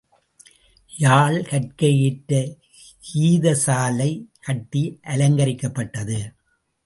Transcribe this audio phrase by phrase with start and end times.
[0.91, 2.31] யாழ் கற்க ஏற்ற
[3.07, 4.09] கீதசாலை
[4.39, 6.19] கட்டி அலங்கரிக்கப்பட்டது.